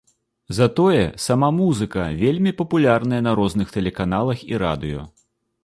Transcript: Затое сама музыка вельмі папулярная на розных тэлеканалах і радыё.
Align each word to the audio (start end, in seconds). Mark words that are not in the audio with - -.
Затое 0.59 1.03
сама 1.25 1.49
музыка 1.57 2.07
вельмі 2.23 2.55
папулярная 2.63 3.21
на 3.29 3.35
розных 3.43 3.77
тэлеканалах 3.79 4.37
і 4.51 4.61
радыё. 4.67 5.09